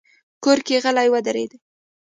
کور 0.43 0.59
کې 0.65 0.75
غلې 0.83 1.07
ودرېدې. 1.13 1.57